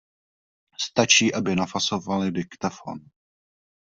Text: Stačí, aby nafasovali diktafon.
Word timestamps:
Stačí, 0.85 1.29
aby 1.33 1.55
nafasovali 1.55 2.27
diktafon. 2.39 2.97